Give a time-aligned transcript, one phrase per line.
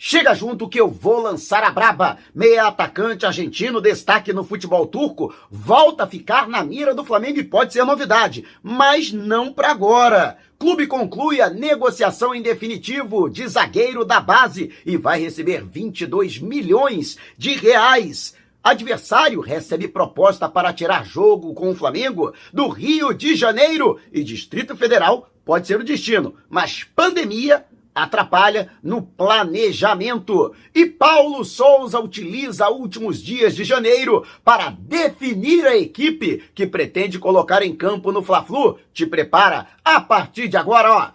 [0.00, 2.18] Chega junto que eu vou lançar a braba.
[2.32, 7.44] Meia atacante argentino, destaque no futebol turco, volta a ficar na mira do Flamengo e
[7.44, 10.38] pode ser novidade, mas não para agora.
[10.56, 17.18] Clube conclui a negociação em definitivo de zagueiro da base e vai receber 22 milhões
[17.36, 18.36] de reais.
[18.62, 24.76] Adversário recebe proposta para tirar jogo com o Flamengo do Rio de Janeiro e Distrito
[24.76, 27.64] Federal pode ser o destino, mas pandemia
[28.02, 30.54] atrapalha no planejamento.
[30.74, 37.62] E Paulo Souza utiliza últimos dias de janeiro para definir a equipe que pretende colocar
[37.62, 38.78] em campo no Fla-Flu.
[38.92, 41.10] Te prepara a partir de agora, ó.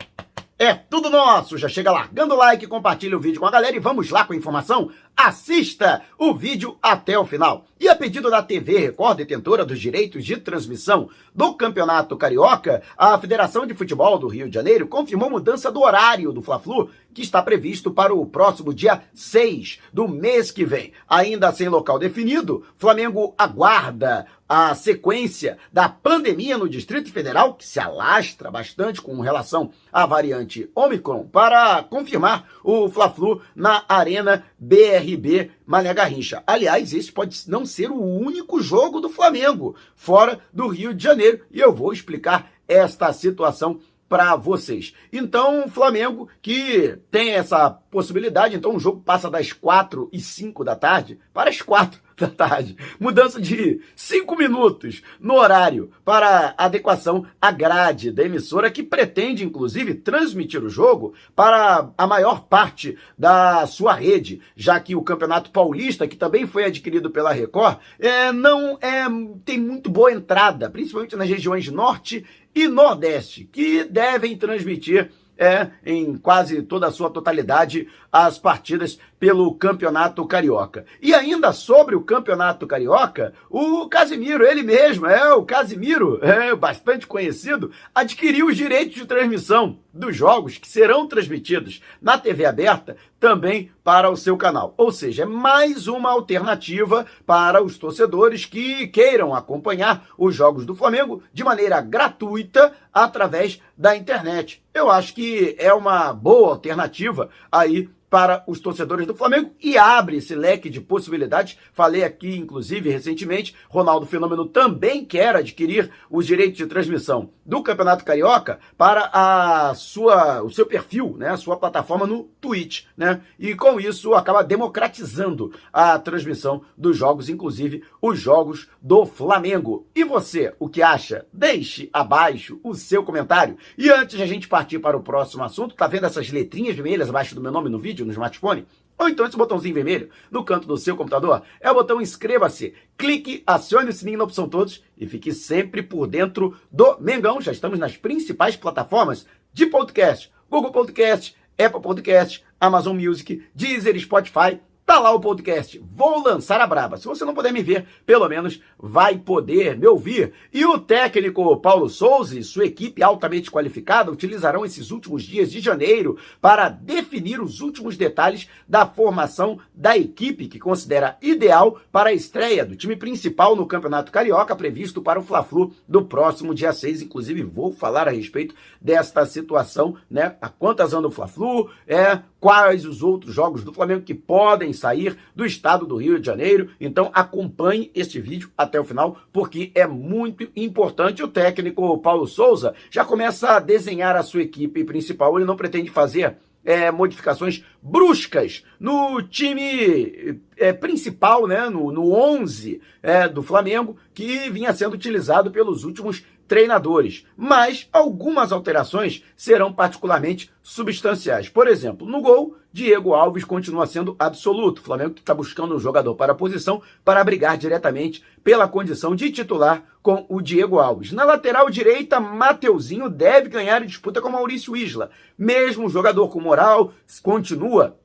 [0.57, 1.57] É tudo nosso.
[1.57, 4.33] Já chega largando o like, compartilha o vídeo com a galera e vamos lá com
[4.33, 7.65] a informação assista o vídeo até o final.
[7.79, 13.17] E a pedido da TV Record, detentora dos direitos de transmissão do Campeonato Carioca, a
[13.19, 17.41] Federação de Futebol do Rio de Janeiro confirmou mudança do horário do Fla-Flu, que está
[17.41, 20.93] previsto para o próximo dia 6 do mês que vem.
[21.07, 27.79] Ainda sem local definido, Flamengo aguarda a sequência da pandemia no Distrito Federal, que se
[27.79, 35.49] alastra bastante com relação à variante Omicron, para confirmar o Fla-Flu na Arena BR RB
[35.65, 36.43] Mané Garrincha.
[36.45, 41.43] Aliás, esse pode não ser o único jogo do Flamengo fora do Rio de Janeiro
[41.49, 44.93] e eu vou explicar esta situação para vocês.
[45.11, 50.75] Então, Flamengo que tem essa possibilidade, então o jogo passa das 4 e 5 da
[50.75, 52.75] tarde para as 4 da tarde.
[52.99, 59.95] Mudança de 5 minutos no horário para adequação à grade da emissora, que pretende, inclusive,
[59.95, 66.07] transmitir o jogo para a maior parte da sua rede, já que o Campeonato Paulista,
[66.07, 69.05] que também foi adquirido pela Record, é, não é,
[69.43, 76.15] tem muito boa entrada, principalmente nas regiões norte e nordeste, que devem transmitir é, em
[76.15, 80.85] quase toda a sua totalidade, as partidas pelo Campeonato Carioca.
[81.01, 87.07] E ainda sobre o Campeonato Carioca, o Casimiro, ele mesmo, é o Casimiro, é bastante
[87.07, 93.71] conhecido, adquiriu os direitos de transmissão dos jogos que serão transmitidos na TV aberta também
[93.81, 94.73] para o seu canal.
[94.75, 100.75] Ou seja, é mais uma alternativa para os torcedores que queiram acompanhar os jogos do
[100.75, 104.61] Flamengo de maneira gratuita através da internet.
[104.73, 110.17] Eu acho que é uma boa alternativa aí para os torcedores do Flamengo e abre
[110.17, 111.57] esse leque de possibilidades.
[111.73, 118.05] Falei aqui, inclusive, recentemente, Ronaldo Fenômeno também quer adquirir os direitos de transmissão do Campeonato
[118.05, 123.21] Carioca para a sua, o seu perfil, né, a sua plataforma no Twitch, né?
[123.39, 129.87] E com isso acaba democratizando a transmissão dos jogos, inclusive os jogos do Flamengo.
[129.95, 131.25] E você, o que acha?
[131.33, 133.57] Deixe abaixo o seu comentário.
[133.75, 137.09] E antes de a gente partir para o próximo assunto, tá vendo essas letrinhas vermelhas
[137.09, 138.02] abaixo do meu nome no vídeo?
[138.05, 138.65] No smartphone,
[138.97, 142.73] ou então esse botãozinho vermelho no canto do seu computador, é o botão inscreva-se.
[142.97, 147.41] Clique, acione o sininho na opção todos e fique sempre por dentro do Mengão.
[147.41, 154.59] Já estamos nas principais plataformas de podcast: Google Podcast, Apple Podcast, Amazon Music, Deezer, Spotify
[154.93, 155.83] Tá lá o podcast.
[155.91, 156.97] Vou lançar a braba.
[156.97, 160.33] Se você não puder me ver, pelo menos vai poder me ouvir.
[160.53, 165.59] E o técnico Paulo Souza e sua equipe altamente qualificada utilizarão esses últimos dias de
[165.59, 172.13] janeiro para definir os últimos detalhes da formação da equipe que considera ideal para a
[172.13, 177.01] estreia do time principal no Campeonato Carioca previsto para o Fla-Flu do próximo dia 6.
[177.01, 180.35] Inclusive vou falar a respeito desta situação, né?
[180.39, 185.17] A quantas andam o Fla-Flu, é quais os outros jogos do Flamengo que podem sair
[185.33, 186.69] do estado do Rio de Janeiro.
[186.79, 191.23] Então acompanhe este vídeo até o final, porque é muito importante.
[191.23, 195.37] O técnico Paulo Souza já começa a desenhar a sua equipe principal.
[195.37, 196.35] Ele não pretende fazer
[196.65, 204.49] é, modificações bruscas no time é, principal, né, no, no 11 é, do Flamengo, que
[204.49, 211.49] vinha sendo utilizado pelos últimos treinadores, mas algumas alterações serão particularmente substanciais.
[211.49, 214.79] Por exemplo, no gol, Diego Alves continua sendo absoluto.
[214.79, 219.31] O Flamengo está buscando um jogador para a posição para brigar diretamente pela condição de
[219.31, 221.11] titular com o Diego Alves.
[221.11, 225.11] Na lateral direita, Mateuzinho deve ganhar a disputa com Maurício Isla.
[225.37, 227.97] Mesmo jogador com moral, continua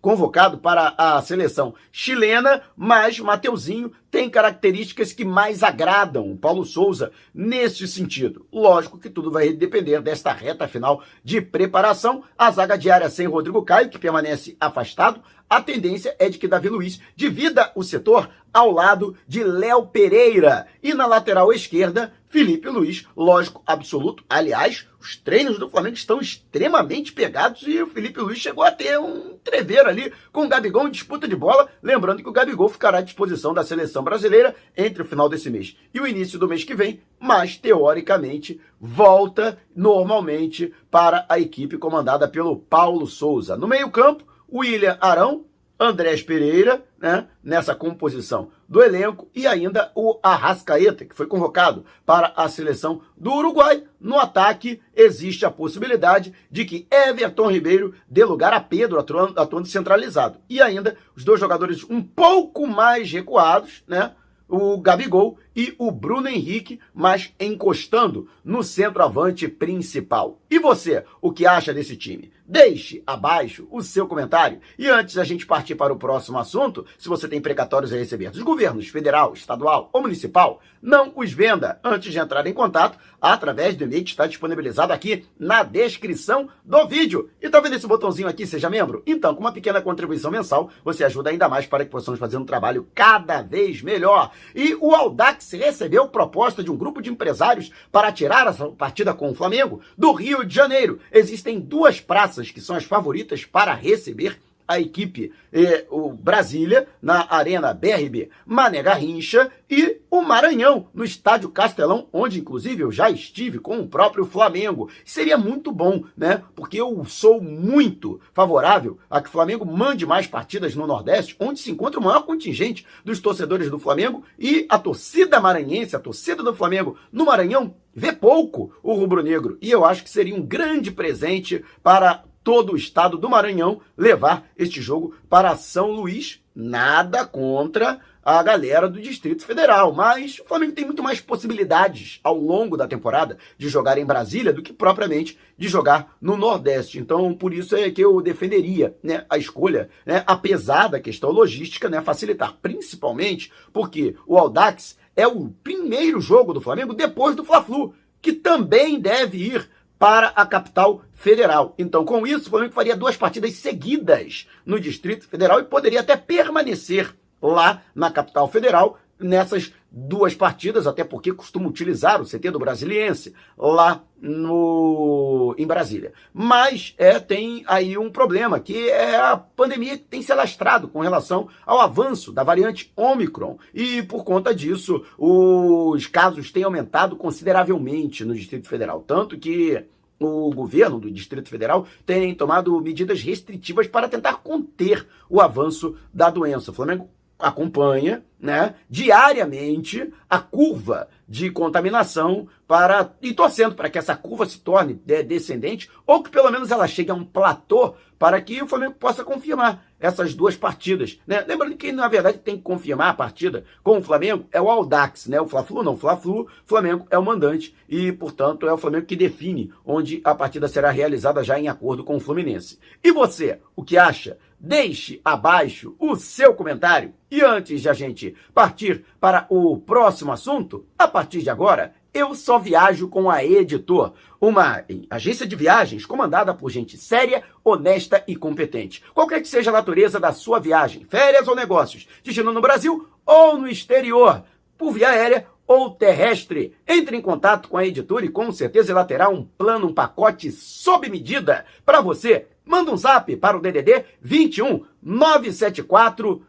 [0.00, 7.12] convocado para a seleção chilena, mas Mateuzinho tem características que mais agradam o Paulo Souza
[7.34, 8.46] neste sentido.
[8.52, 12.24] Lógico que tudo vai depender desta reta final de preparação.
[12.36, 16.68] A zaga diária sem Rodrigo Caio, que permanece afastado, a tendência é de que Davi
[16.68, 20.66] Luiz divida o setor ao lado de Léo Pereira.
[20.82, 24.22] E na lateral esquerda Felipe Luiz, lógico, absoluto.
[24.30, 29.00] Aliás, os treinos do Flamengo estão extremamente pegados e o Felipe Luiz chegou a ter
[29.00, 31.68] um treveiro ali com o Gabigol em disputa de bola.
[31.82, 35.76] Lembrando que o Gabigol ficará à disposição da seleção brasileira entre o final desse mês
[35.92, 42.28] e o início do mês que vem, mas teoricamente volta normalmente para a equipe comandada
[42.28, 43.56] pelo Paulo Souza.
[43.56, 45.46] No meio-campo, William Arão,
[45.80, 52.34] Andrés Pereira, né, nessa composição do elenco, e ainda o Arrascaeta, que foi convocado para
[52.36, 53.84] a seleção do Uruguai.
[53.98, 60.38] No ataque, existe a possibilidade de que Everton Ribeiro dê lugar a Pedro, atuando centralizado.
[60.50, 64.12] E ainda os dois jogadores um pouco mais recuados, né?
[64.50, 70.40] o Gabigol e o Bruno Henrique, mas encostando no centroavante principal.
[70.50, 72.32] E você, o que acha desse time?
[72.44, 74.60] Deixe abaixo o seu comentário.
[74.76, 78.30] E antes da gente partir para o próximo assunto, se você tem precatórios a receber
[78.30, 83.76] dos governos federal, estadual ou municipal, não os venda antes de entrar em contato através
[83.76, 87.30] do e-mail que está disponibilizado aqui na descrição do vídeo.
[87.40, 89.02] E tá vendo esse botãozinho aqui, seja membro?
[89.06, 92.44] Então, com uma pequena contribuição mensal, você ajuda ainda mais para que possamos fazer um
[92.44, 94.32] trabalho cada vez melhor.
[94.54, 94.92] E o
[95.40, 99.80] Audax recebeu proposta de um grupo de empresários para tirar essa partida com o Flamengo
[99.96, 101.00] do Rio de Janeiro.
[101.10, 104.38] Existem duas praças que são as favoritas para receber
[104.70, 111.48] a equipe eh, o Brasília na Arena BRB Mané Garrincha e o Maranhão no Estádio
[111.48, 114.88] Castelão, onde inclusive eu já estive com o próprio Flamengo.
[115.04, 116.44] Seria muito bom, né?
[116.54, 121.58] Porque eu sou muito favorável a que o Flamengo mande mais partidas no Nordeste, onde
[121.58, 126.44] se encontra o maior contingente dos torcedores do Flamengo e a torcida maranhense, a torcida
[126.44, 129.58] do Flamengo no Maranhão vê pouco o rubro-negro.
[129.60, 134.48] E eu acho que seria um grande presente para todo o estado do Maranhão levar
[134.56, 136.40] este jogo para São Luís.
[136.54, 142.36] Nada contra a galera do Distrito Federal, mas o Flamengo tem muito mais possibilidades ao
[142.36, 146.98] longo da temporada de jogar em Brasília do que propriamente de jogar no Nordeste.
[146.98, 151.88] Então, por isso é que eu defenderia né, a escolha, né, apesar da questão logística,
[151.88, 157.94] né, facilitar, principalmente porque o Audax é o primeiro jogo do Flamengo depois do Fla-Flu,
[158.20, 159.68] que também deve ir
[160.00, 161.74] para a capital federal.
[161.78, 166.16] Então, com isso, o Flamengo faria duas partidas seguidas no Distrito Federal e poderia até
[166.16, 172.58] permanecer lá na capital federal nessas duas partidas, até porque costuma utilizar o CT do
[172.58, 176.12] Brasiliense lá no em Brasília.
[176.32, 181.00] Mas é tem aí um problema, que é a pandemia que tem se alastrado com
[181.00, 183.58] relação ao avanço da variante Omicron.
[183.74, 189.84] E por conta disso, os casos têm aumentado consideravelmente no Distrito Federal, tanto que
[190.20, 196.28] o governo do Distrito Federal tem tomado medidas restritivas para tentar conter o avanço da
[196.28, 196.70] doença.
[196.70, 197.08] O Flamengo
[197.40, 204.58] acompanha né, diariamente a curva de contaminação para e torcendo para que essa curva se
[204.58, 208.94] torne descendente ou que pelo menos ela chegue a um platô para que o Flamengo
[208.94, 211.20] possa confirmar essas duas partidas.
[211.26, 211.44] Né?
[211.46, 215.26] Lembrando que, na verdade, tem que confirmar a partida com o Flamengo é o Audax,
[215.26, 215.40] né?
[215.40, 219.14] o Fla-Flu não, o Fla-Flu, Flamengo é o mandante e, portanto, é o Flamengo que
[219.14, 222.78] define onde a partida será realizada já em acordo com o Fluminense.
[223.04, 224.38] E você, o que acha?
[224.58, 227.14] Deixe abaixo o seu comentário.
[227.30, 232.34] E antes de a gente partir para o próximo assunto, a partir de agora, eu
[232.34, 238.34] só viajo com a Editor, uma agência de viagens comandada por gente séria, honesta e
[238.34, 239.02] competente.
[239.14, 243.58] Qualquer que seja a natureza da sua viagem, férias ou negócios, destino no Brasil ou
[243.58, 244.42] no exterior,
[244.76, 246.74] por via aérea ou terrestre.
[246.86, 250.50] Entre em contato com a Editor e com certeza ela terá um plano, um pacote
[250.50, 256.46] sob medida para você Manda um zap para o DDD 21 974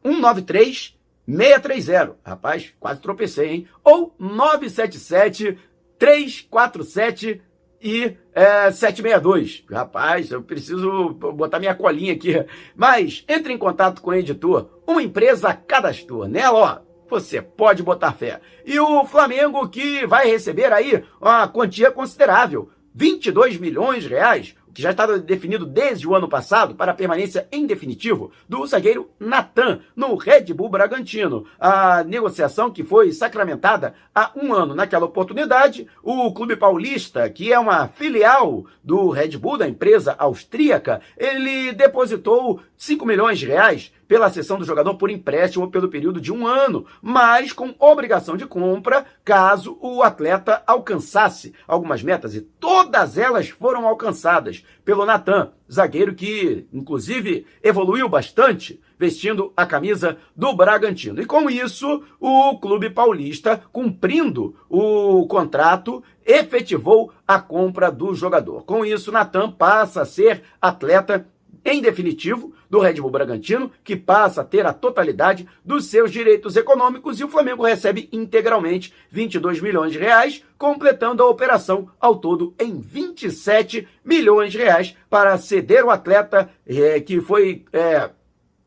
[0.00, 0.93] 193
[1.26, 2.16] 630.
[2.24, 3.68] Rapaz, quase tropecei, hein?
[3.82, 5.58] Ou 977
[5.98, 7.40] 347
[7.82, 9.64] e é, 762.
[9.70, 12.44] Rapaz, eu preciso botar minha colinha aqui.
[12.74, 14.70] Mas entre em contato com o editor.
[14.86, 16.94] Uma empresa cadastrou nela, ó.
[17.10, 18.40] Você pode botar fé.
[18.64, 22.70] E o Flamengo que vai receber aí uma quantia considerável.
[22.94, 27.46] 22 milhões de reais que já estava definido desde o ano passado para a permanência
[27.52, 31.46] em definitivo do zagueiro Natan no Red Bull Bragantino.
[31.58, 34.74] A negociação que foi sacramentada há um ano.
[34.74, 41.00] Naquela oportunidade, o Clube Paulista, que é uma filial do Red Bull, da empresa austríaca,
[41.16, 46.32] ele depositou 5 milhões de reais pela cessão do jogador por empréstimo pelo período de
[46.32, 53.18] um ano, mas com obrigação de compra caso o atleta alcançasse algumas metas, e todas
[53.18, 61.20] elas foram alcançadas pelo Natan, zagueiro que, inclusive, evoluiu bastante vestindo a camisa do Bragantino.
[61.20, 68.62] E com isso, o clube paulista, cumprindo o contrato, efetivou a compra do jogador.
[68.64, 71.26] Com isso, Natan passa a ser atleta
[71.64, 76.56] em definitivo, do Red Bull Bragantino, que passa a ter a totalidade dos seus direitos
[76.56, 82.54] econômicos e o Flamengo recebe integralmente 22 milhões de reais, completando a operação ao todo
[82.58, 88.10] em 27 milhões de reais para ceder o atleta é, que foi é,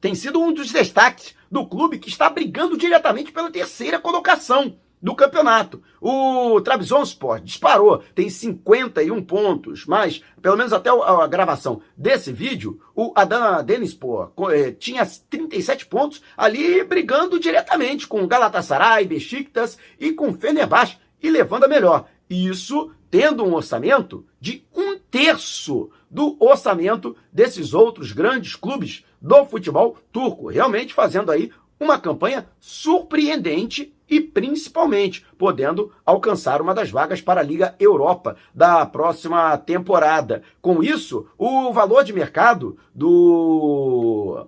[0.00, 5.14] tem sido um dos destaques do clube que está brigando diretamente pela terceira colocação do
[5.14, 5.82] campeonato.
[6.00, 13.12] O Trabzonspor disparou, tem 51 pontos, mas pelo menos até a gravação desse vídeo, o
[13.14, 20.98] Adana Denispor eh, tinha 37 pontos ali brigando diretamente com Galatasaray, Besiktas e com Fenerbahçe
[21.22, 22.06] e levando a melhor.
[22.28, 29.96] Isso tendo um orçamento de um terço do orçamento desses outros grandes clubes do futebol
[30.12, 37.40] turco, realmente fazendo aí uma campanha surpreendente e principalmente podendo alcançar uma das vagas para
[37.40, 40.42] a Liga Europa da próxima temporada.
[40.60, 44.46] Com isso, o valor de mercado do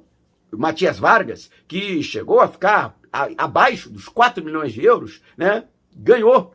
[0.50, 2.98] Matias Vargas, que chegou a ficar
[3.36, 6.54] abaixo dos 4 milhões de euros, né, ganhou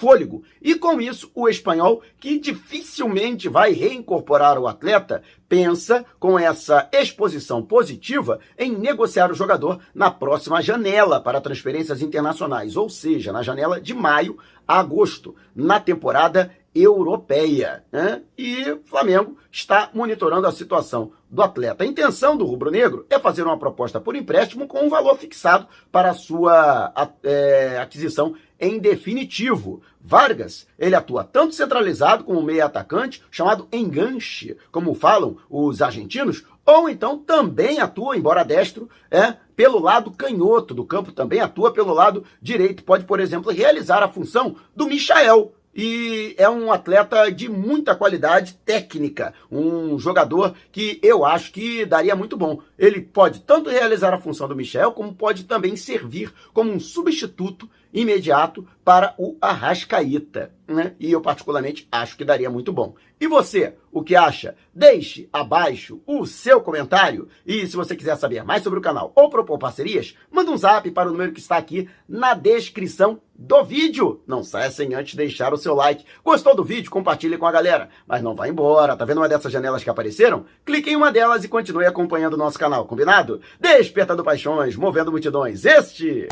[0.00, 0.42] fôlego.
[0.62, 7.62] E com isso, o espanhol, que dificilmente vai reincorporar o atleta, pensa, com essa exposição
[7.62, 13.78] positiva, em negociar o jogador na próxima janela para transferências internacionais, ou seja, na janela
[13.78, 17.84] de maio a agosto, na temporada europeia.
[17.92, 18.22] Né?
[18.38, 21.84] E Flamengo está monitorando a situação do atleta.
[21.84, 26.10] A intenção do rubro-negro é fazer uma proposta por empréstimo com um valor fixado para
[26.10, 26.92] a sua
[27.22, 29.80] é, aquisição em definitivo.
[30.00, 36.88] Vargas, ele atua tanto centralizado como meio atacante, chamado enganche, como falam os argentinos, ou
[36.88, 42.24] então também atua, embora destro, é, pelo lado canhoto do campo, também atua pelo lado
[42.40, 42.84] direito.
[42.84, 48.54] Pode, por exemplo, realizar a função do Michael, e é um atleta de muita qualidade
[48.64, 52.60] técnica, um jogador que eu acho que daria muito bom.
[52.78, 57.68] Ele pode tanto realizar a função do Michel, como pode também servir como um substituto
[57.92, 60.94] imediato para o Arrascaíta, né?
[60.98, 62.94] E eu particularmente acho que daria muito bom.
[63.20, 64.54] E você, o que acha?
[64.72, 67.28] Deixe abaixo o seu comentário.
[67.44, 70.88] E se você quiser saber mais sobre o canal ou propor parcerias, manda um zap
[70.90, 74.20] para o número que está aqui na descrição do vídeo.
[74.26, 76.04] Não saia sem antes deixar o seu like.
[76.22, 76.90] Gostou do vídeo?
[76.90, 77.88] Compartilhe com a galera.
[78.06, 78.94] Mas não vá embora.
[78.94, 80.44] Tá vendo uma dessas janelas que apareceram?
[80.64, 83.40] Clique em uma delas e continue acompanhando o nosso canal, combinado?
[83.58, 85.64] Despertando paixões, movendo multidões.
[85.64, 86.28] Este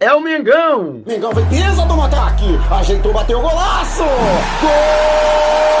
[0.00, 1.04] é o Mengão.
[1.06, 2.58] Mengão vem pisa do ataque.
[2.70, 4.02] Ajeitou, bateu o golaço.
[4.60, 5.73] Gol!